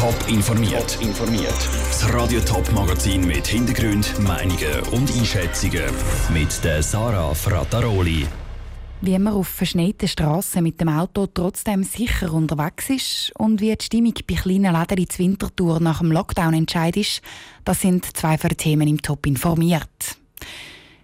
Top 0.00 0.16
informiert. 0.28 0.98
informiert. 1.02 1.68
Das 1.88 2.10
Radio 2.14 2.40
Top 2.40 2.72
Magazin 2.72 3.26
mit 3.26 3.46
Hintergrund, 3.46 4.18
Meinungen 4.20 4.80
und 4.92 5.14
Einschätzungen 5.14 5.84
mit 6.32 6.64
der 6.64 6.82
Sarah 6.82 7.34
Frataroli. 7.34 8.26
Wie 9.02 9.18
man 9.18 9.34
auf 9.34 9.48
verschneiten 9.48 10.08
Straßen 10.08 10.62
mit 10.62 10.80
dem 10.80 10.88
Auto 10.88 11.26
trotzdem 11.26 11.84
sicher 11.84 12.32
unterwegs 12.32 12.88
ist 12.88 13.32
und 13.36 13.60
wie 13.60 13.76
die 13.76 13.84
Stimmung 13.84 14.14
bei 14.26 14.36
kleinen 14.36 14.74
Läden 14.74 14.96
in 14.96 15.18
Wintertour 15.18 15.80
nach 15.80 15.98
dem 15.98 16.12
Lockdown 16.12 16.54
entscheidet, 16.54 17.20
das 17.66 17.82
sind 17.82 18.16
zwei 18.16 18.38
von 18.38 18.48
den 18.48 18.56
Themen 18.56 18.88
im 18.88 19.02
Top 19.02 19.26
informiert. 19.26 20.16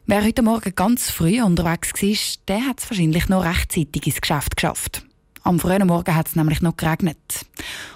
Wer 0.07 0.25
heute 0.25 0.41
Morgen 0.41 0.75
ganz 0.75 1.11
früh 1.11 1.43
unterwegs 1.43 1.93
war, 1.93 2.45
der 2.49 2.67
hat 2.67 2.81
es 2.81 2.89
wahrscheinlich 2.89 3.29
noch 3.29 3.45
rechtzeitig 3.45 4.07
ins 4.07 4.23
Geschäft 4.23 4.57
geschafft. 4.57 5.06
Am 5.47 5.61
frühen 5.61 5.87
Morgen 5.87 6.13
hat 6.13 6.27
es 6.27 6.35
nämlich 6.35 6.61
noch 6.61 6.77
geregnet. 6.77 7.47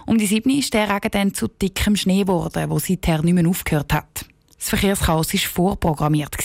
Um 0.06 0.18
die 0.18 0.26
7 0.26 0.48
ist 0.50 0.72
der 0.72 0.88
Regen 0.88 1.10
dann 1.10 1.34
zu 1.34 1.48
dickem 1.48 1.96
Schnee 1.96 2.20
geworden, 2.20 2.70
wo 2.70 2.78
seither 2.78 3.22
nicht 3.22 3.34
mehr 3.34 3.48
aufgehört 3.48 3.92
hat. 3.92 4.24
Das 4.56 4.68
Verkehrschaos 4.68 5.34
war 5.34 5.40
vorprogrammiert. 5.40 6.36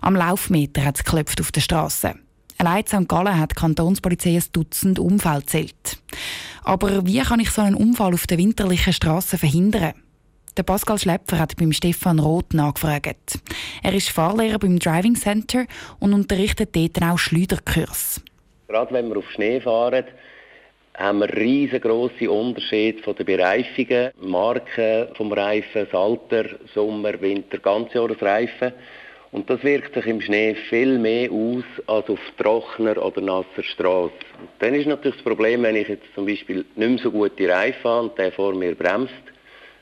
Am 0.00 0.16
Laufmeter 0.16 0.82
hat 0.82 0.96
es 0.96 1.04
geklopft 1.04 1.42
auf 1.42 1.52
der 1.52 1.60
Straße. 1.60 2.14
Allein 2.56 2.84
in 2.84 2.86
St. 2.86 3.06
Gallen 3.06 3.38
hat 3.38 3.50
die 3.50 3.56
Kantonspolizei 3.56 4.36
ein 4.36 4.44
Dutzend 4.50 4.98
Unfälle 4.98 5.40
gezählt. 5.40 5.98
Aber 6.62 7.04
wie 7.04 7.20
kann 7.20 7.40
ich 7.40 7.50
so 7.50 7.60
einen 7.60 7.76
Unfall 7.76 8.14
auf 8.14 8.26
der 8.26 8.38
winterlichen 8.38 8.94
Straße 8.94 9.36
verhindern? 9.36 9.92
Der 10.56 10.62
Pascal 10.62 10.98
Schlepfer 10.98 11.38
hat 11.38 11.54
beim 11.58 11.72
Stefan 11.72 12.18
Roth 12.18 12.54
nachgefragt. 12.54 13.40
Er 13.82 13.92
ist 13.92 14.08
Fahrlehrer 14.08 14.58
beim 14.58 14.78
Driving 14.78 15.16
Center 15.16 15.66
und 15.98 16.14
unterrichtet 16.14 16.74
dort 16.74 17.02
auch 17.02 17.18
Schleuderkurs. 17.18 18.22
Gerade 18.68 18.94
wenn 18.94 19.08
wir 19.10 19.18
auf 19.18 19.30
Schnee 19.30 19.60
fahren, 19.60 20.04
haben 20.94 21.18
wir 21.18 21.36
riesengroße 21.36 22.30
Unterschiede 22.30 23.02
von 23.02 23.14
den 23.14 23.26
Bereifungen, 23.26 24.10
Marken 24.20 25.08
vom 25.16 25.32
Reifen, 25.32 25.86
das 25.90 25.92
Alter, 25.92 26.44
Sommer, 26.72 27.20
Winter, 27.20 27.58
Ganzjahresreifen. 27.58 28.72
Und 29.32 29.50
das 29.50 29.62
wirkt 29.64 29.94
sich 29.94 30.06
im 30.06 30.20
Schnee 30.20 30.54
viel 30.70 30.98
mehr 30.98 31.30
aus 31.30 31.64
als 31.88 32.08
auf 32.08 32.20
trockener 32.38 33.04
oder 33.04 33.20
nasser 33.20 33.62
Straße. 33.62 34.12
dann 34.60 34.74
ist 34.74 34.86
natürlich 34.86 35.16
das 35.16 35.24
Problem, 35.24 35.64
wenn 35.64 35.76
ich 35.76 35.88
jetzt 35.88 36.14
zum 36.14 36.24
Beispiel 36.24 36.64
nicht 36.76 36.88
mehr 36.88 36.98
so 36.98 37.10
gute 37.10 37.48
Reifen 37.48 37.84
habe 37.84 38.02
und 38.08 38.18
der 38.18 38.32
vor 38.32 38.54
mir 38.54 38.74
bremst, 38.76 39.12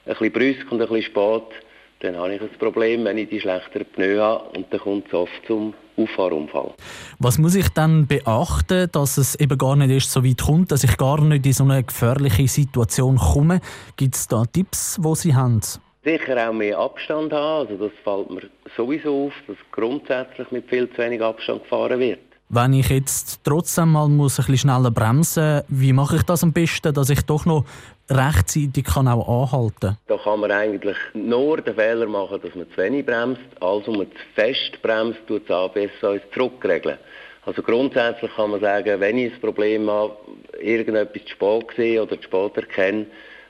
ein 0.06 0.14
bisschen 0.14 0.32
brüsk 0.32 0.72
und 0.72 0.80
ein 0.80 0.88
bisschen 0.88 1.02
spät, 1.02 1.62
dann 2.00 2.16
habe 2.16 2.34
ich 2.34 2.40
ein 2.40 2.48
Problem, 2.58 3.04
wenn 3.04 3.18
ich 3.18 3.28
die 3.28 3.40
schlechteren 3.40 3.86
Pneu 3.86 4.16
habe 4.18 4.58
und 4.58 4.72
dann 4.72 4.80
kommt 4.80 5.08
es 5.08 5.14
oft 5.14 5.46
zum 5.46 5.74
Auffahrunfall. 6.02 6.74
Was 7.18 7.38
muss 7.38 7.54
ich 7.54 7.68
dann 7.70 8.06
beachten, 8.06 8.88
dass 8.92 9.18
es 9.18 9.34
eben 9.36 9.58
gar 9.58 9.76
nicht 9.76 9.90
erst 9.90 10.10
so 10.10 10.24
weit 10.24 10.42
kommt, 10.42 10.72
dass 10.72 10.84
ich 10.84 10.96
gar 10.96 11.20
nicht 11.20 11.46
in 11.46 11.52
so 11.52 11.64
eine 11.64 11.82
gefährliche 11.82 12.48
Situation 12.48 13.16
komme? 13.16 13.60
Gibt 13.96 14.16
es 14.16 14.28
da 14.28 14.44
Tipps, 14.44 14.98
die 15.02 15.14
Sie 15.14 15.34
haben? 15.34 15.60
Sicher 16.04 16.48
auch 16.48 16.52
mehr 16.52 16.78
Abstand 16.78 17.32
haben, 17.32 17.68
also 17.68 17.88
das 17.88 17.92
fällt 18.02 18.30
mir 18.30 18.50
sowieso 18.76 19.26
auf, 19.26 19.32
dass 19.46 19.56
grundsätzlich 19.70 20.50
mit 20.50 20.68
viel 20.68 20.90
zu 20.90 20.98
wenig 20.98 21.22
Abstand 21.22 21.62
gefahren 21.62 22.00
wird. 22.00 22.31
Wenn 22.54 22.74
ich 22.74 22.90
jetzt 22.90 23.40
trotzdem 23.44 23.92
mal 23.92 24.10
muss 24.10 24.38
ein 24.38 24.44
bisschen 24.44 24.68
schneller 24.68 24.90
bremsen 24.90 25.62
wie 25.68 25.94
mache 25.94 26.16
ich 26.16 26.22
das 26.22 26.42
am 26.42 26.52
besten, 26.52 26.92
dass 26.92 27.08
ich 27.08 27.22
doch 27.22 27.46
noch 27.46 27.64
rechtzeitig 28.10 28.84
kann 28.84 29.08
auch 29.08 29.26
anhalten? 29.26 29.96
Da 30.06 30.18
kann 30.18 30.40
man 30.40 30.50
eigentlich 30.50 30.98
nur 31.14 31.62
den 31.62 31.74
Fehler 31.74 32.06
machen, 32.06 32.42
dass 32.42 32.54
man 32.54 32.70
zu 32.70 32.76
wenig 32.76 33.06
bremst. 33.06 33.40
Also 33.58 33.92
man 33.92 34.06
zu 34.06 34.18
fest 34.34 34.82
bremst, 34.82 35.18
tut 35.26 35.48
das 35.48 35.56
ABS 35.56 35.90
uns 36.02 36.20
zurückregeln. 36.34 36.98
Also 37.46 37.62
grundsätzlich 37.62 38.30
kann 38.36 38.50
man 38.50 38.60
sagen, 38.60 39.00
wenn 39.00 39.16
ich 39.16 39.32
ein 39.32 39.40
Problem 39.40 39.88
habe, 39.88 40.14
irgendetwas 40.60 41.22
zu 41.22 41.30
spät 41.30 41.66
sehe 41.74 42.02
oder 42.02 42.18
zu 42.18 42.24
spät 42.24 42.56
erkenne, 42.58 43.06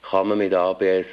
kann 0.09 0.28
man 0.28 0.39
mit 0.39 0.55
ABS 0.55 1.06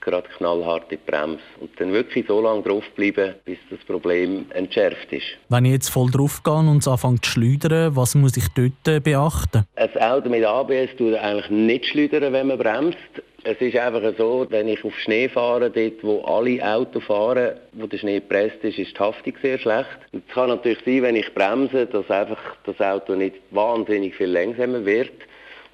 gerade 0.00 0.28
knallhart 0.36 0.90
in 0.90 0.98
die 0.98 1.10
Bremse. 1.10 1.40
Und 1.60 1.70
dann 1.78 1.92
wirklich 1.92 2.26
so 2.26 2.40
lange 2.40 2.62
draufbleiben, 2.62 3.34
bis 3.44 3.58
das 3.70 3.80
Problem 3.80 4.46
entschärft 4.50 5.12
ist. 5.12 5.26
Wenn 5.48 5.64
ich 5.64 5.72
jetzt 5.72 5.88
voll 5.88 6.10
draufgehe 6.10 6.54
und 6.54 6.78
es 6.78 6.88
anfange 6.88 7.20
zu 7.20 7.30
schleudern, 7.30 7.96
was 7.96 8.14
muss 8.14 8.36
ich 8.36 8.46
dort 8.54 9.02
beachten? 9.04 9.64
Ein 9.76 10.02
Auto 10.02 10.28
mit 10.28 10.44
ABS 10.44 10.96
tut 10.96 11.14
eigentlich 11.14 11.50
nicht 11.50 11.86
schleudern, 11.86 12.32
wenn 12.32 12.48
man 12.48 12.58
bremst. 12.58 12.98
Es 13.42 13.58
ist 13.58 13.76
einfach 13.76 14.02
so, 14.18 14.46
wenn 14.50 14.68
ich 14.68 14.84
auf 14.84 14.94
Schnee 14.98 15.26
fahre, 15.28 15.70
dort 15.70 16.02
wo 16.04 16.20
alle 16.24 16.62
Autos 16.62 17.02
fahren, 17.04 17.54
wo 17.72 17.86
der 17.86 17.96
Schnee 17.96 18.20
gepresst 18.20 18.62
ist, 18.62 18.78
ist 18.78 18.94
die 18.94 19.00
Haftung 19.00 19.32
sehr 19.40 19.58
schlecht. 19.58 19.98
Es 20.12 20.34
kann 20.34 20.50
natürlich 20.50 20.80
sein, 20.84 21.02
wenn 21.02 21.16
ich 21.16 21.32
bremse, 21.32 21.86
dass 21.86 22.10
einfach 22.10 22.38
das 22.64 22.78
Auto 22.80 23.14
nicht 23.14 23.36
wahnsinnig 23.50 24.14
viel 24.14 24.30
langsamer 24.30 24.84
wird. 24.84 25.12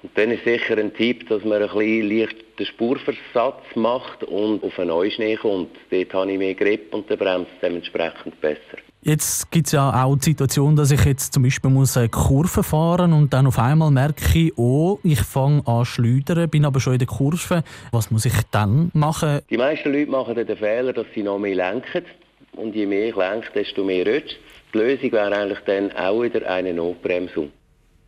Und 0.07 0.17
dann 0.17 0.31
ist 0.31 0.45
sicher 0.45 0.77
ein 0.77 0.93
Tipp, 0.93 1.27
dass 1.27 1.43
man 1.43 1.61
ein 1.61 1.67
bisschen 1.67 2.09
leichten 2.09 2.65
Spurversatz 2.65 3.75
macht 3.75 4.23
und 4.23 4.63
auf 4.63 4.79
einen 4.79 4.87
Neuschnee 4.87 5.35
kommt. 5.35 5.71
Dort 5.91 6.13
habe 6.13 6.31
ich 6.31 6.37
mehr 6.37 6.53
Grip 6.53 6.93
und 6.93 7.09
der 7.09 7.17
bremst 7.17 7.51
dementsprechend 7.61 8.39
besser. 8.39 8.77
Jetzt 9.01 9.51
gibt 9.51 9.67
es 9.67 9.73
ja 9.73 10.05
auch 10.05 10.15
die 10.15 10.23
Situation, 10.23 10.77
dass 10.77 10.91
ich 10.91 11.03
jetzt 11.03 11.33
zum 11.33 11.43
Beispiel 11.43 11.69
muss 11.69 11.97
eine 11.97 12.07
Kurve 12.07 12.63
fahren 12.63 13.11
und 13.11 13.33
dann 13.33 13.47
auf 13.47 13.59
einmal 13.59 13.91
merke, 13.91 14.49
oh, 14.55 14.97
ich 15.03 15.19
fange 15.19 15.61
an 15.67 15.83
zu 15.83 15.91
schleudern, 15.91 16.49
bin 16.49 16.63
aber 16.63 16.79
schon 16.79 16.93
in 16.93 16.99
der 16.99 17.07
Kurve. 17.07 17.63
Was 17.91 18.09
muss 18.09 18.23
ich 18.23 18.33
dann 18.51 18.89
machen? 18.93 19.41
Die 19.49 19.57
meisten 19.57 19.91
Leute 19.91 20.09
machen 20.09 20.35
den 20.35 20.57
Fehler, 20.57 20.93
dass 20.93 21.07
sie 21.13 21.23
noch 21.23 21.37
mehr 21.37 21.55
lenken. 21.55 22.05
Und 22.53 22.73
je 22.75 22.85
mehr 22.85 23.09
ich 23.09 23.15
lenke, 23.17 23.51
desto 23.53 23.83
mehr 23.83 24.07
rutscht 24.07 24.39
Die 24.73 24.77
Lösung 24.77 25.11
wäre 25.11 25.35
eigentlich 25.35 25.59
dann 25.65 25.91
auch 25.91 26.21
wieder 26.21 26.49
eine 26.49 26.73
Notbremsung. 26.73 27.51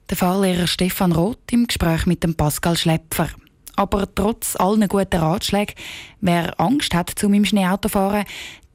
Der 0.10 0.18
Fahrlehrer 0.18 0.66
Stefan 0.66 1.12
Roth 1.12 1.52
im 1.52 1.68
Gespräch 1.68 2.08
mit 2.08 2.24
dem 2.24 2.34
Pascal 2.34 2.76
Schlepfer. 2.76 3.30
Aber 3.76 4.08
trotz 4.16 4.56
allen 4.56 4.88
guten 4.88 5.20
Ratschlägen, 5.20 5.76
wer 6.20 6.60
Angst 6.60 6.96
hat, 6.96 7.12
zum 7.16 7.36
im 7.36 7.46
Schneeauto 7.46 7.90
fahren, 7.90 8.26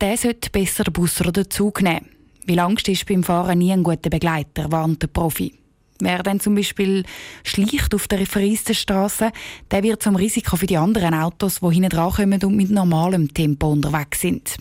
der 0.00 0.16
sollte 0.16 0.50
besser 0.50 0.84
den 0.84 0.92
Bus 0.92 1.20
oder 1.20 1.32
den 1.32 1.50
Zug 1.50 1.82
nehmen. 1.82 2.08
Weil 2.46 2.60
Angst 2.60 2.88
ist 2.88 3.06
beim 3.06 3.24
Fahren 3.24 3.58
nie 3.58 3.72
ein 3.72 3.82
guter 3.82 4.10
Begleiter, 4.10 4.70
warnt 4.70 5.02
der 5.02 5.08
Profi. 5.08 5.52
Wer 5.98 6.22
dann 6.22 6.38
zum 6.38 6.54
Beispiel 6.54 7.02
schleicht 7.42 7.92
auf 7.96 8.06
der 8.06 8.26
verreisten 8.26 8.74
Straße, 8.74 9.32
der 9.72 9.82
wird 9.82 10.04
zum 10.04 10.14
Risiko 10.14 10.56
für 10.56 10.66
die 10.66 10.76
anderen 10.76 11.14
Autos, 11.14 11.58
die 11.58 11.74
hinten 11.74 11.90
dran 11.90 12.12
kommen 12.12 12.44
und 12.44 12.56
mit 12.56 12.70
normalem 12.70 13.34
Tempo 13.34 13.72
unterwegs 13.72 14.20
sind. 14.20 14.56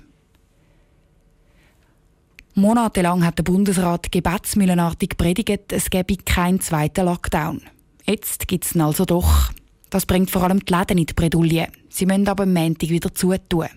Monatelang 2.56 3.25
hat 3.25 3.40
der 3.40 3.44
Bundesrat 3.44 4.12
gebetsmühlenartig 4.12 5.18
predigt, 5.18 5.72
es 5.72 5.90
gebe 5.90 6.18
keinen 6.18 6.62
zweiten 6.62 7.06
Lockdown. 7.06 7.62
Jetzt 8.06 8.47
gibt 8.47 8.66
es 8.66 8.75
ihn 8.75 8.81
also 8.81 9.06
doch. 9.06 9.52
Das 9.90 10.06
bringt 10.06 10.30
vor 10.30 10.44
allem 10.44 10.63
die 10.63 10.72
Läden 10.72 11.00
in 11.00 11.08
die 11.08 11.13
Bredouille. 11.16 11.69
Sie 11.90 12.06
müssen 12.06 12.28
aber 12.28 12.44
am 12.44 12.53
Montag 12.53 12.90
wieder 12.90 13.12
zutun. 13.12 13.69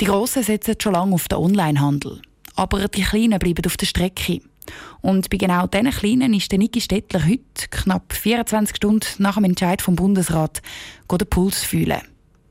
Die 0.00 0.04
Grossen 0.04 0.42
setzen 0.42 0.74
schon 0.78 0.92
lange 0.92 1.14
auf 1.14 1.28
den 1.28 1.38
Onlinehandel. 1.38 2.20
Aber 2.56 2.86
die 2.88 3.02
Kleinen 3.02 3.38
bleiben 3.38 3.64
auf 3.64 3.78
der 3.78 3.86
Strecke. 3.86 4.42
Und 5.00 5.30
bei 5.30 5.38
genau 5.38 5.66
diesen 5.66 5.90
Kleinen 5.90 6.34
ist 6.34 6.52
der 6.52 6.58
Niki 6.58 6.82
Stettler 6.82 7.24
heute, 7.24 7.68
knapp 7.70 8.12
24 8.12 8.76
Stunden 8.76 9.06
nach 9.16 9.36
dem 9.36 9.44
Entscheid 9.44 9.80
vom 9.80 9.96
Bundesrat, 9.96 10.60
den 11.10 11.26
Puls 11.26 11.64
fühlen. 11.64 12.02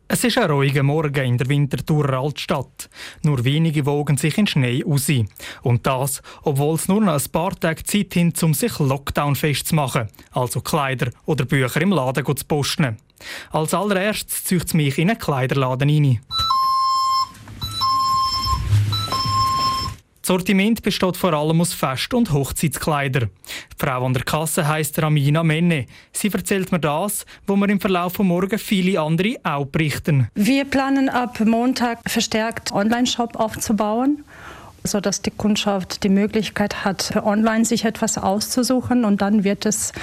Es 0.08 0.24
ist 0.24 0.38
ein 0.38 0.52
ruhiger 0.52 0.84
Morgen 0.84 1.25
in 1.25 1.38
der 1.38 1.47
Winterthurer 1.47 2.19
Altstadt. 2.19 2.90
Nur 3.24 3.44
wenige 3.44 3.86
wogen 3.86 4.18
sich 4.18 4.38
in 4.38 4.46
Schnee 4.46 4.84
raus. 4.84 5.09
Und 5.62 5.88
das, 5.88 6.22
obwohl 6.44 6.75
es 6.75 6.88
nur 6.88 7.02
noch 7.02 7.14
ein 7.14 7.31
paar 7.31 7.56
Tage 7.58 7.84
Zeit 7.84 8.13
hin, 8.13 8.34
um 8.42 8.53
sich 8.53 8.78
Lockdown 8.80 9.36
festzumachen, 9.36 10.09
also 10.31 10.62
Kleider 10.62 11.09
oder 11.25 11.46
Bücher 11.46 11.81
im 11.81 11.92
Laden 11.92 12.25
zu 12.25 12.46
posten. 12.46 12.97
Als 13.52 13.74
allererstes 13.74 14.44
zieht 14.44 14.66
es 14.66 14.74
mich 14.74 14.97
in 14.97 15.09
einen 15.09 15.19
Kleiderladen 15.19 15.90
rein. 15.90 16.19
Das 20.24 20.30
Sortiment 20.30 20.82
besteht 20.82 21.18
vor 21.18 21.34
allem 21.34 21.60
aus 21.60 21.74
Fest- 21.74 22.14
und 22.14 22.32
Hochzeitskleidern. 22.32 23.30
Die 23.74 23.76
Frau 23.78 24.06
an 24.06 24.14
der 24.14 24.24
Kasse 24.24 24.66
heisst 24.66 25.02
Ramina 25.02 25.44
Menne. 25.44 25.86
Sie 26.14 26.30
erzählt 26.30 26.72
mir 26.72 26.80
das, 26.80 27.26
wo 27.46 27.58
wir 27.58 27.68
im 27.68 27.82
Verlauf 27.82 28.14
von 28.14 28.28
morgen 28.28 28.58
viele 28.58 29.02
andere 29.02 29.36
auch 29.44 29.66
berichten. 29.66 30.30
Wir 30.34 30.64
planen 30.64 31.10
ab 31.10 31.42
Montag 31.42 32.00
verstärkt 32.10 32.72
Online-Shop 32.72 33.36
aufzubauen 33.36 34.24
sodass 34.86 35.22
die 35.22 35.31
Kundschaft 35.31 36.04
die 36.04 36.10
Möglichkeit 36.10 36.84
hat, 36.84 37.16
online 37.24 37.64
sich 37.64 37.86
etwas 37.86 38.18
auszusuchen 38.18 39.06
und 39.06 39.22
dann 39.22 39.44
wird 39.46 39.66
es 39.66 39.94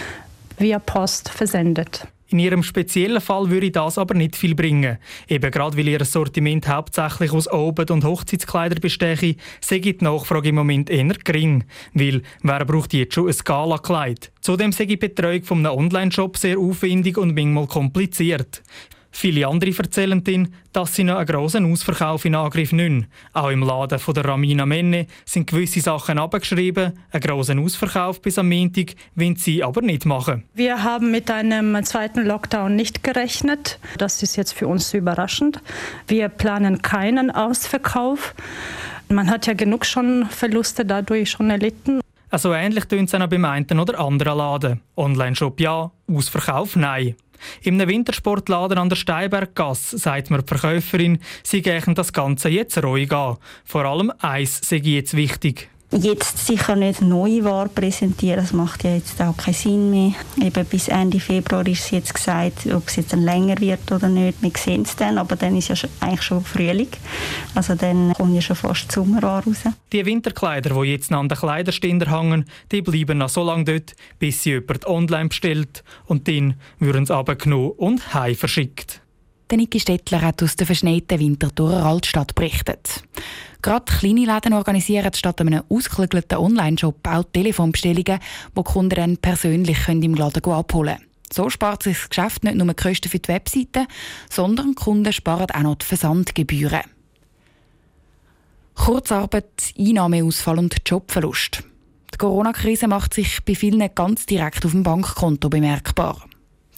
via 0.59 0.79
Post 0.79 1.29
versendet. 1.29 2.07
In 2.31 2.39
ihrem 2.39 2.63
speziellen 2.63 3.21
Fall 3.21 3.51
würde 3.51 3.73
das 3.73 3.99
aber 3.99 4.15
nicht 4.15 4.37
viel 4.37 4.55
bringen. 4.55 4.99
Eben 5.29 5.51
gerade 5.51 5.77
weil 5.77 5.89
ihr 5.89 6.05
Sortiment 6.05 6.69
hauptsächlich 6.69 7.33
aus 7.33 7.49
Abend- 7.49 7.91
und 7.91 8.05
Hochzeitskleider 8.05 8.79
besteche, 8.79 9.35
sei 9.61 9.81
die 9.81 9.97
Nachfrage 10.01 10.51
im 10.51 10.55
Moment 10.55 10.91
eher 10.91 11.13
gering. 11.25 11.65
Weil, 11.93 12.23
wer 12.43 12.65
braucht 12.65 12.95
jetzt 12.95 13.15
schon 13.15 13.29
ein 13.29 13.35
Gala-Kleid? 13.45 14.31
Zudem 14.41 14.71
sei 14.71 14.85
die 14.85 14.97
Betreuung 14.97 15.43
von 15.43 15.67
einem 15.67 15.77
Online-Shop 15.77 16.37
sehr 16.37 16.59
aufwendig 16.59 17.19
und 17.19 17.35
manchmal 17.35 17.67
kompliziert. 17.67 18.63
Viele 19.13 19.47
andere 19.47 19.77
erzählen 19.77 20.23
dann, 20.23 20.55
dass 20.73 20.95
sie 20.95 21.05
noch 21.05 21.17
einen 21.17 21.27
grossen 21.27 21.71
Ausverkauf 21.71 22.25
in 22.25 22.35
Angriff 22.35 22.73
nehmen. 22.73 23.07
Auch 23.33 23.51
im 23.51 23.63
Laden 23.63 23.99
von 23.99 24.15
der 24.15 24.25
Ramina 24.25 24.67
Menne 24.67 25.07
sind 25.25 25.49
gewisse 25.49 25.81
Sachen 25.81 26.19
abgeschrieben. 26.19 26.93
Einen 27.11 27.23
grossen 27.23 27.59
Ausverkauf 27.59 28.23
bis 28.23 28.39
am 28.39 28.49
Montag 28.49 28.95
wollen 29.17 29.37
sie 29.37 29.65
aber 29.65 29.83
nicht 29.83 30.07
machen. 30.07 30.45
Wir 30.55 30.83
haben 30.83 31.11
mit 31.11 31.31
einem 31.31 31.83
zweiten 31.85 32.25
Lockdown 32.25 32.77
nicht 32.77 33.03
gerechnet. 33.03 33.79
Das 33.99 34.23
ist 34.23 34.37
jetzt 34.37 34.53
für 34.53 34.69
uns 34.69 34.95
überraschend. 34.95 35.61
Wir 36.07 36.29
planen 36.29 36.83
keinen 36.83 37.31
Ausverkauf. 37.31 38.35
Man 39.09 39.29
hat 39.29 39.47
ja 39.47 39.55
genug 39.55 39.85
schon 39.85 40.27
Verluste 40.31 40.85
dadurch 40.85 41.31
schon 41.31 41.51
erlitten. 41.51 42.01
Also 42.31 42.55
ähnlich 42.55 42.85
tun 42.85 43.05
es 43.05 43.15
auch 43.15 43.27
beim 43.27 43.45
einen 43.45 43.81
oder 43.81 43.99
anderen 43.99 44.39
Laden. 44.39 44.81
Online-Shop 44.97 45.59
ja, 45.61 45.91
Ausverkauf 46.09 46.77
nein. 46.77 47.17
Im 47.63 47.79
Wintersportladen 47.79 48.79
an 48.79 48.89
der 48.89 48.97
Steinberggasse 48.97 49.99
sagt 49.99 50.31
mir 50.31 50.43
die 50.43 50.47
Verkäuferin, 50.47 51.19
sie 51.43 51.63
gehen 51.63 51.95
das 51.95 52.13
Ganze 52.13 52.49
jetzt 52.49 52.83
ruhig 52.83 53.13
an. 53.13 53.37
Vor 53.65 53.85
allem 53.85 54.13
eins 54.19 54.61
sei 54.67 54.77
jetzt 54.77 55.17
wichtig 55.17 55.69
jetzt 55.93 56.47
sicher 56.47 56.77
nicht 56.77 57.03
neue 57.03 57.45
Ware 57.45 57.69
präsentieren, 57.69 58.41
das 58.41 58.53
macht 58.53 58.85
ja 58.85 58.95
jetzt 58.95 59.21
auch 59.21 59.37
keinen 59.37 59.55
Sinn 59.55 59.91
mehr. 59.91 60.13
Eben 60.41 60.65
bis 60.67 60.89
Ende 60.89 61.19
Februar 61.19 61.67
ist 61.67 61.85
es 61.85 61.91
jetzt 61.91 62.15
gesagt, 62.15 62.67
ob 62.73 62.87
es 62.87 62.97
jetzt 62.97 63.13
länger 63.13 63.59
wird 63.61 63.91
oder 63.91 64.09
nicht, 64.09 64.41
wir 64.41 64.53
sehen 64.57 64.83
es 64.83 64.95
dann, 64.97 65.19
aber 65.19 65.37
dann 65.37 65.57
ist 65.57 65.69
ja 65.69 65.77
eigentlich 66.01 66.23
schon 66.23 66.45
Frühling, 66.45 66.89
also 67.55 67.75
dann 67.75 68.13
kommt 68.13 68.35
ja 68.35 68.41
schon 68.41 68.57
fast 68.57 68.91
Sommerware 68.93 69.45
raus. 69.45 69.63
Die 69.93 70.07
Winterkleider, 70.07 70.81
die 70.81 70.91
jetzt 70.91 71.13
an 71.13 71.29
den 71.29 71.39
Kleiderständer 71.39 72.11
hängen, 72.11 72.45
die 72.71 72.83
bleiben 72.83 73.19
noch 73.19 73.29
so 73.29 73.43
lange 73.43 73.65
dort, 73.65 73.95
bis 74.19 74.43
sie 74.43 74.51
jemand 74.51 74.87
online 74.87 75.29
bestellt 75.29 75.83
und 76.07 76.29
dann 76.29 76.55
würden 76.79 77.07
sie 77.07 77.15
abgenommen 77.15 77.73
und 77.73 78.15
heim 78.15 78.37
verschickt. 78.37 79.00
Niki 79.59 79.81
Stettler 79.81 80.21
hat 80.21 80.43
aus 80.43 80.57
der 80.57 80.67
verschneiten 80.67 81.19
Winterthurer 81.19 81.85
Altstadt 81.85 82.35
berichtet. 82.35 83.03
Gerade 83.63 83.93
kleine 83.93 84.25
Läden 84.25 84.53
organisieren 84.53 85.13
statt 85.15 85.41
einem 85.41 85.63
ausgeklügelten 85.69 86.39
Online-Shop 86.39 87.07
auch 87.07 87.25
Telefonbestellungen, 87.33 88.21
die 88.57 88.63
Kunden 88.63 88.95
dann 88.95 89.17
persönlich 89.17 89.89
im 89.89 90.15
Laden 90.15 90.45
abholen 90.45 90.97
können. 90.97 91.11
So 91.33 91.49
spart 91.49 91.83
sich 91.83 91.97
das 91.99 92.09
Geschäft 92.09 92.45
nicht 92.45 92.57
nur 92.57 92.67
die 92.67 92.75
Kosten 92.75 93.09
für 93.09 93.19
die 93.19 93.29
Webseite, 93.29 93.87
sondern 94.29 94.71
die 94.71 94.75
Kunden 94.75 95.13
sparen 95.13 95.51
auch 95.51 95.63
noch 95.63 95.77
die 95.77 95.87
Versandgebühren. 95.87 96.83
Kurzarbeit, 98.75 99.75
Einnahmeausfall 99.79 100.59
und 100.59 100.77
Jobverlust. 100.87 101.63
Die 102.15 102.19
Corona-Krise 102.19 102.89
macht 102.89 103.15
sich 103.15 103.45
bei 103.45 103.55
vielen 103.55 103.95
ganz 103.95 104.27
direkt 104.27 104.65
auf 104.65 104.73
dem 104.73 104.83
Bankkonto 104.83 105.49
bemerkbar. 105.49 106.17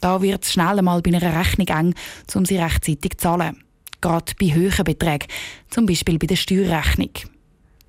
Da 0.03 0.21
wird 0.21 0.43
es 0.43 0.53
schnell 0.53 0.81
einmal 0.81 1.01
bei 1.01 1.15
einer 1.15 1.39
Rechnung 1.39 1.69
eng, 1.69 1.95
um 2.35 2.45
sie 2.45 2.57
rechtzeitig 2.57 3.13
zu 3.13 3.19
zahlen. 3.19 3.63
Gerade 4.01 4.33
bei 4.39 4.53
höheren 4.53 4.85
Beträgen, 4.85 5.29
zum 5.71 5.87
Beispiel 5.87 6.19
bei 6.19 6.27
der 6.27 6.35
Steuerrechnung. 6.35 7.11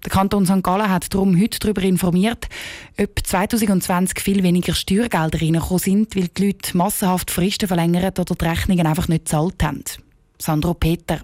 Der 0.04 0.12
Kanton 0.12 0.46
St. 0.46 0.62
Gallen 0.62 0.90
hat 0.90 1.12
darum 1.12 1.40
heute 1.42 1.58
darüber 1.58 1.82
informiert, 1.82 2.50
ob 3.02 3.26
2020 3.26 4.20
viel 4.20 4.44
weniger 4.44 4.76
Steuergelder 4.76 5.42
reingekommen 5.42 5.80
sind, 5.80 6.16
weil 6.16 6.28
die 6.28 6.48
Leute 6.48 6.78
massenhaft 6.78 7.32
Fristen 7.32 7.68
verlängert 7.68 8.20
oder 8.20 8.36
die 8.36 8.46
Rechnungen 8.46 8.86
einfach 8.86 9.08
nicht 9.08 9.26
gezahlt 9.26 9.64
haben. 9.64 9.84
Sandro 10.38 10.76
Peter. 10.76 11.22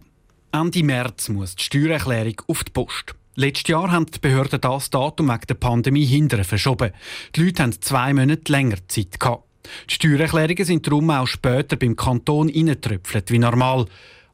Ende 0.52 0.84
März 0.84 1.30
muss 1.30 1.56
die 1.56 1.66
Steuererklärung 1.66 2.42
auf 2.48 2.64
die 2.64 2.72
Post. 2.72 3.14
Letztes 3.36 3.70
Jahr 3.70 3.92
haben 3.92 4.08
die 4.08 4.18
Behörden 4.18 4.60
das 4.60 4.90
Datum 4.90 5.28
wegen 5.28 5.48
der 5.48 5.54
Pandemie 5.54 6.06
hinterher 6.06 6.46
verschoben. 6.46 6.94
Die 7.36 7.44
Leute 7.44 7.62
haben 7.62 7.80
zwei 7.80 8.12
Monate 8.14 8.52
länger 8.52 8.78
Zeit 8.88 9.20
gehabt. 9.20 9.49
Die 9.90 9.94
Steuererklärungen 9.96 10.66
sind 10.66 10.86
darum 10.86 11.10
auch 11.10 11.28
später 11.28 11.76
beim 11.76 11.96
Kanton 11.96 12.50
reingetröpfelt 12.50 13.32
wie 13.32 13.40
normal. 13.40 13.86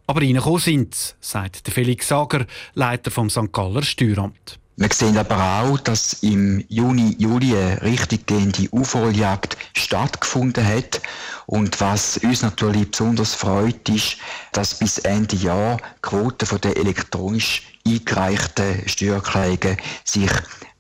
Aber 0.08 0.22
reingekommen 0.22 0.60
sind 0.60 0.94
sie, 0.96 1.14
sagt 1.20 1.70
Felix 1.70 2.08
Sager, 2.08 2.46
Leiter 2.74 3.12
vom 3.12 3.30
St. 3.30 3.52
Galler 3.52 3.84
Steueramt. 3.84 4.60
Wir 4.78 4.90
sehen 4.92 5.18
aber 5.18 5.62
auch, 5.62 5.80
dass 5.80 6.22
im 6.22 6.62
Juni, 6.68 7.16
Juli 7.18 7.56
eine 7.56 7.82
richtiggehende 7.82 8.68
Aufholjagd 8.74 9.56
stattgefunden 9.74 10.68
hat. 10.68 11.02
Und 11.46 11.80
was 11.80 12.18
uns 12.18 12.42
natürlich 12.42 12.92
besonders 12.92 13.36
freut, 13.36 13.88
ist, 13.88 14.18
dass 14.52 14.78
bis 14.78 14.98
Ende 14.98 15.38
Jahr 15.38 15.78
die 15.78 16.02
Quote 16.02 16.60
der 16.60 16.76
elektronisch 16.76 17.62
eingereichten 17.88 18.88
Steuererklärungen 18.88 19.78
sich 20.04 20.32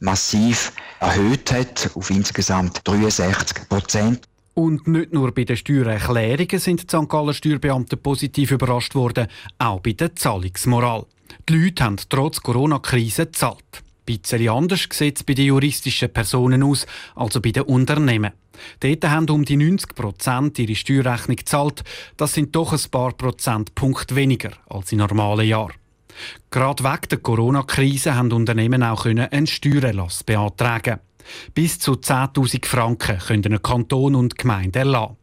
massiv 0.01 0.73
erhöht 0.99 1.53
hat 1.53 1.89
auf 1.95 2.09
insgesamt 2.09 2.81
63 2.83 3.69
Prozent. 3.69 4.27
Und 4.55 4.87
nicht 4.87 5.11
nur 5.11 5.33
bei 5.33 5.43
den 5.43 5.57
Steuererklärungen 5.57 6.59
sind 6.59 6.81
die 6.81 6.87
St. 6.87 7.09
Galler 7.09 7.33
Steuerbeamten 7.33 8.01
positiv 8.01 8.51
überrascht 8.51 8.95
worden, 8.95 9.27
auch 9.59 9.81
bei 9.81 9.91
der 9.91 10.15
Zahlungsmoral. 10.15 11.05
Die 11.49 11.57
Leute 11.57 11.83
haben 11.83 11.97
trotz 12.07 12.39
Corona-Krise 12.39 13.25
gezahlt. 13.25 13.59
Ein 13.73 13.81
bisschen 14.05 14.47
anders 14.47 14.87
sieht 14.93 15.17
es 15.17 15.23
bei 15.25 15.33
den 15.33 15.47
juristischen 15.47 16.13
Personen 16.13 16.63
aus, 16.63 16.85
also 17.15 17.41
bei 17.41 17.51
den 17.51 17.63
Unternehmen. 17.63 18.31
Dort 18.79 19.03
haben 19.03 19.29
um 19.29 19.43
die 19.43 19.57
90 19.57 19.93
Prozent 19.93 20.57
ihre 20.57 20.75
Steuerrechnung 20.75 21.35
gezahlt. 21.35 21.83
Das 22.15 22.33
sind 22.33 22.55
doch 22.55 22.71
ein 22.71 22.89
paar 22.89 23.11
Prozentpunkte 23.11 24.15
weniger 24.15 24.51
als 24.69 24.93
in 24.93 24.99
normalen 24.99 25.49
Jahren. 25.49 25.73
Gerade 26.49 26.81
wegen 26.81 27.09
der 27.11 27.17
Corona-Krise 27.17 28.15
haben 28.15 28.31
Unternehmen 28.31 28.83
auch 28.83 29.05
einen 29.05 29.47
Steuererlass 29.47 30.23
beantragen 30.23 31.01
bis 31.53 31.79
zu 31.79 31.93
10.000 31.93 32.65
Franken 32.65 33.19
können 33.19 33.53
ein 33.53 33.61
Kanton 33.61 34.15
und 34.15 34.37
Gemeinde 34.37 34.79
erlassen. 34.79 35.17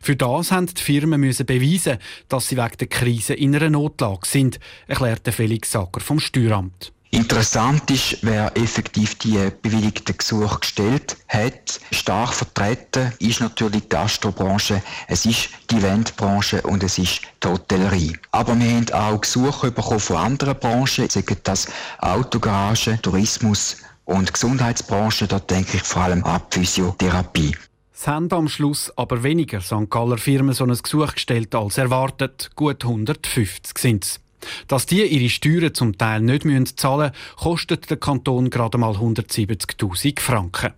Für 0.00 0.16
das 0.16 0.52
haben 0.52 0.66
die 0.66 0.80
Firmen 0.80 1.20
müssen 1.20 1.46
beweisen, 1.46 1.98
dass 2.28 2.48
sie 2.48 2.56
wegen 2.56 2.76
der 2.78 2.86
Krise 2.86 3.34
in 3.34 3.54
einer 3.54 3.70
Notlage 3.70 4.26
sind, 4.26 4.60
erklärte 4.86 5.32
Felix 5.32 5.72
Sacker 5.72 6.00
vom 6.00 6.20
Steueramt. 6.20 6.92
Interessant 7.10 7.90
ist, 7.90 8.18
wer 8.22 8.54
effektiv 8.56 9.14
die 9.18 9.38
bewilligten 9.62 10.16
Gesuche 10.16 10.58
gestellt 10.58 11.16
hat. 11.28 11.80
Stark 11.92 12.34
vertreten 12.34 13.12
ist 13.20 13.40
natürlich 13.40 13.82
die 13.82 13.88
Gastrobranche, 13.88 14.82
es 15.06 15.24
ist 15.24 15.48
die 15.70 15.76
Eventbranche 15.76 16.60
und 16.62 16.82
es 16.82 16.98
ist 16.98 17.22
die 17.42 17.48
Hotellerie. 17.48 18.18
Aber 18.32 18.58
wir 18.58 18.70
haben 18.70 18.92
auch 18.92 19.20
Gesuche 19.20 19.70
bekommen 19.70 20.00
von 20.00 20.16
anderen 20.16 20.58
Branchen, 20.58 21.08
sagen 21.08 21.36
das 21.44 21.68
Autogarage, 22.00 22.98
Tourismus, 23.00 23.78
und 24.06 24.32
Gesundheitsbranche, 24.32 25.26
da 25.26 25.38
denke 25.38 25.76
ich 25.76 25.82
vor 25.82 26.02
allem 26.02 26.24
an 26.24 26.40
Physiotherapie. 26.50 27.54
Es 27.92 28.06
haben 28.06 28.30
am 28.32 28.48
Schluss 28.48 28.92
aber 28.96 29.22
weniger 29.22 29.60
St. 29.60 29.90
Galler 29.90 30.18
Firmen 30.18 30.54
so 30.54 30.64
ein 30.64 30.70
Gesuch 30.70 31.14
gestellt 31.14 31.54
als 31.54 31.76
erwartet. 31.76 32.50
Gut 32.54 32.84
150 32.84 33.78
sind 33.78 34.04
es. 34.04 34.20
Dass 34.68 34.86
die 34.86 35.02
ihre 35.02 35.28
Steuern 35.28 35.74
zum 35.74 35.98
Teil 35.98 36.20
nicht 36.20 36.78
zahlen 36.78 37.10
müssen, 37.10 37.36
kostet 37.36 37.90
der 37.90 37.96
Kanton 37.96 38.50
gerade 38.50 38.78
mal 38.78 38.94
170.000 38.94 40.20
Franken. 40.20 40.72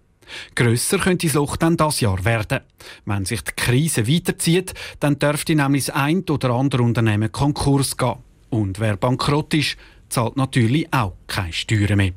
Grösser 0.55 0.99
könnte 0.99 1.27
das 1.27 1.35
Loch 1.35 1.57
dann 1.57 1.77
das 1.77 2.01
Jahr 2.01 2.25
werden. 2.25 2.61
Wenn 3.05 3.25
sich 3.25 3.43
die 3.43 3.53
Krise 3.57 4.07
weiterzieht, 4.07 4.75
dann 5.01 5.19
dürfte 5.19 5.55
nämlich 5.55 5.87
das 5.87 5.97
ein 5.97 6.23
oder 6.29 6.51
andere 6.51 6.83
Unternehmen 6.83 7.33
Konkurs 7.33 7.97
gehen. 7.97 8.17
Und 8.51 8.79
wer 8.79 8.97
bankrott 8.97 9.55
ist, 9.55 9.77
zahlt 10.09 10.37
natürlich 10.37 10.93
auch 10.93 11.15
keine 11.27 11.53
Steuern 11.53 11.97
mehr. 11.97 12.13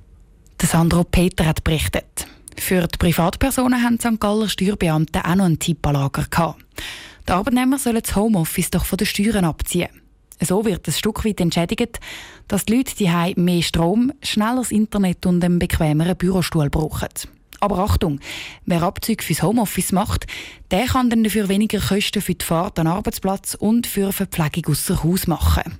Sandro 0.68 1.03
Peter 1.03 1.46
hat 1.46 1.63
berichtet. 1.63 2.27
Für 2.58 2.88
die 2.88 2.98
Privatpersonen 2.98 3.84
haben 3.84 4.00
St. 4.00 4.20
Galler 4.20 4.48
Steuerbeamten 4.48 5.22
auch 5.22 5.36
noch 5.36 5.46
einen 5.46 5.60
Tipp 5.60 5.86
Lager 5.86 6.25
gehabt. 6.30 6.63
Die 7.27 7.32
Arbeitnehmer 7.32 7.77
sollen 7.77 8.01
das 8.03 8.15
Homeoffice 8.15 8.70
doch 8.70 8.86
von 8.86 8.98
den 8.98 9.08
Steuern 9.08 9.46
abziehen. 9.46 9.89
So 10.39 10.65
wird 10.65 10.88
ein 10.88 10.94
Stück 10.94 11.24
weit 11.25 11.39
entschädigt, 11.39 12.00
dass 12.48 12.65
die 12.65 12.77
Leute 12.77 12.96
die 12.96 13.39
mehr 13.39 13.62
Strom, 13.62 14.12
schnelleres 14.24 14.72
Internet 14.72 15.25
und 15.25 15.44
einen 15.44 15.60
bequemeren 15.60 16.18
Bürostuhl 16.18 16.70
brauchen. 16.70 17.10
Aber 17.60 17.77
Achtung, 17.80 18.20
wer 18.65 18.82
Abzüge 18.82 19.24
fürs 19.24 19.44
Homeoffice 19.44 19.91
macht, 19.91 20.25
der 20.72 20.88
kann 20.88 21.10
dann 21.10 21.24
dafür 21.24 21.48
weniger 21.48 21.80
Kosten 21.80 22.22
für 22.22 22.34
die 22.34 22.46
Fahrt 22.46 22.80
an 22.80 22.86
den 22.86 22.94
Arbeitsplatz 22.94 23.56
und 23.56 23.86
für 23.86 24.12
Verpflegung 24.12 24.74
außer 24.74 25.03
Haus 25.03 25.27
machen. 25.27 25.80